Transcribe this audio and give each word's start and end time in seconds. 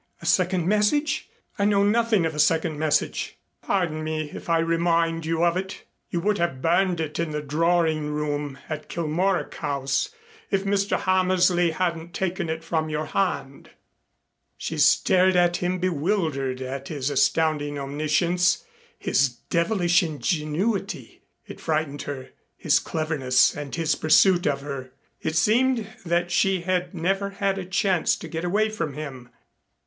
A 0.19 0.25
second 0.25 0.65
message? 0.65 1.29
I 1.59 1.65
know 1.65 1.83
nothing 1.83 2.25
of 2.25 2.33
a 2.33 2.39
second 2.39 2.79
message." 2.79 3.37
"Pardon 3.61 4.03
me, 4.03 4.31
if 4.33 4.49
I 4.49 4.57
remind 4.57 5.27
you 5.27 5.43
of 5.45 5.55
it. 5.55 5.83
You 6.09 6.21
would 6.21 6.39
have 6.39 6.59
burned 6.59 6.99
it 6.99 7.19
in 7.19 7.29
the 7.29 7.41
drawing 7.43 8.07
room 8.07 8.57
at 8.67 8.89
Kilmorack 8.89 9.53
House 9.53 10.09
if 10.49 10.63
Mr. 10.65 10.99
Hammersley 11.01 11.69
hadn't 11.69 12.15
taken 12.15 12.49
it 12.49 12.63
from 12.63 12.89
your 12.89 13.05
hand." 13.05 13.69
She 14.57 14.79
stared 14.79 15.35
at 15.35 15.57
him 15.57 15.77
bewildered 15.77 16.61
at 16.61 16.87
his 16.87 17.11
astounding 17.11 17.77
omniscience, 17.77 18.65
his 18.97 19.29
devilish 19.29 20.01
ingenuity. 20.01 21.21
It 21.45 21.59
frightened 21.59 22.01
her, 22.09 22.31
his 22.57 22.79
cleverness 22.79 23.55
and 23.55 23.75
his 23.75 23.93
pursuit 23.93 24.47
of 24.47 24.61
her. 24.61 24.93
It 25.21 25.35
seemed 25.35 25.85
that 26.03 26.31
she 26.31 26.61
had 26.61 26.95
never 26.95 27.29
had 27.29 27.59
a 27.59 27.65
chance 27.65 28.15
to 28.15 28.27
get 28.27 28.43
away 28.43 28.69
from 28.69 28.95
him. 28.95 29.29